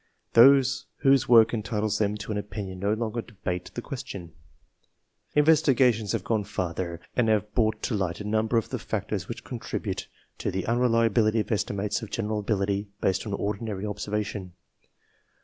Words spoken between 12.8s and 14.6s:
based on ordinary observation.